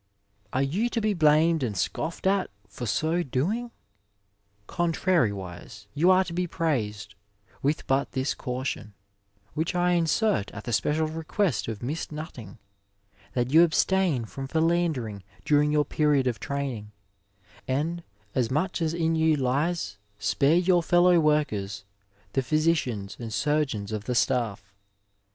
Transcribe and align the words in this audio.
Are 0.51 0.63
you 0.63 0.89
to 0.89 0.99
be 0.99 1.13
blamed 1.13 1.61
and 1.61 1.77
scoffed 1.77 2.25
at 2.25 2.49
for 2.67 2.87
so 2.87 3.21
doing? 3.21 3.69
Contrari 4.67 5.31
wise, 5.31 5.85
you 5.93 6.09
are 6.09 6.23
to 6.23 6.33
be 6.33 6.47
praised, 6.47 7.13
with 7.61 7.85
but 7.85 8.13
this 8.13 8.33
caution— 8.33 8.95
^which 9.55 9.75
I 9.75 9.91
insert 9.91 10.49
at 10.53 10.63
the 10.63 10.73
special 10.73 11.05
request 11.05 11.67
of 11.67 11.81
Hiss 11.81 12.11
Nutting— 12.11 12.57
that 13.33 13.51
you 13.51 13.61
abstain 13.61 14.25
from 14.25 14.47
philandering 14.47 15.21
during 15.45 15.71
your 15.71 15.85
period 15.85 16.25
of 16.25 16.39
training, 16.39 16.91
and, 17.67 18.01
as 18.33 18.49
much 18.49 18.81
as 18.81 18.95
in 18.95 19.13
you 19.15 19.35
lies, 19.35 19.99
spare 20.17 20.55
your 20.57 20.81
fellow 20.81 21.19
workers, 21.19 21.85
the 22.33 22.41
physicians 22.41 23.17
and 23.19 23.31
surgeons 23.31 23.91
of 23.91 24.05
the 24.05 24.13
sta£E. 24.13 24.57